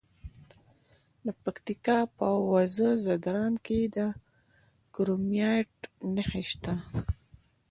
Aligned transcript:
د 1.25 1.27
پکتیا 1.43 1.97
په 2.17 2.27
وزه 2.51 2.89
ځدراڼ 3.03 3.53
کې 3.65 3.79
د 3.95 3.97
کرومایټ 4.95 5.73
نښې 6.15 6.43
شته. 6.51 6.73